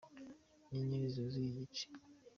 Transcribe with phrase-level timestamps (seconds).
[0.69, 1.85] inyenyeri zuzuye igicu.